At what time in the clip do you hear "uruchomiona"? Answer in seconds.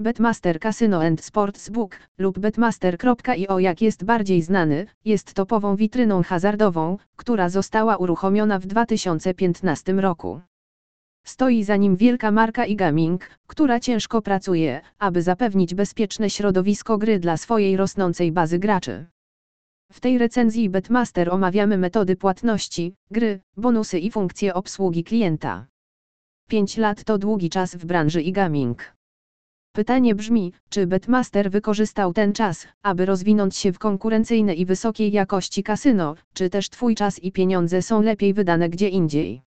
7.96-8.58